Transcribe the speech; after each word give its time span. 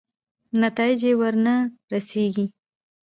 نتایجې 0.61 1.11
ورنه 1.19 1.55
رسېږي. 1.91 2.45